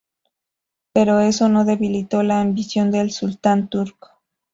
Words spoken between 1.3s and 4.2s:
no debilitó la ambición del sultán turco.